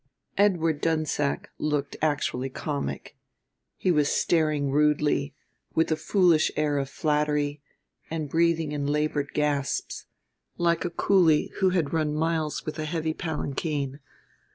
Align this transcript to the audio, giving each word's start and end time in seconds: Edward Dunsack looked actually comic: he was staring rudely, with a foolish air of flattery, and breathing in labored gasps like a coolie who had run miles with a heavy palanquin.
Edward 0.35 0.81
Dunsack 0.81 1.51
looked 1.59 1.95
actually 2.01 2.49
comic: 2.49 3.15
he 3.77 3.91
was 3.91 4.09
staring 4.09 4.71
rudely, 4.71 5.35
with 5.75 5.91
a 5.91 5.95
foolish 5.95 6.49
air 6.55 6.79
of 6.79 6.89
flattery, 6.89 7.61
and 8.09 8.27
breathing 8.27 8.71
in 8.71 8.87
labored 8.87 9.29
gasps 9.35 10.07
like 10.57 10.83
a 10.83 10.89
coolie 10.89 11.51
who 11.59 11.69
had 11.69 11.93
run 11.93 12.15
miles 12.15 12.65
with 12.65 12.79
a 12.79 12.85
heavy 12.85 13.13
palanquin. 13.13 13.99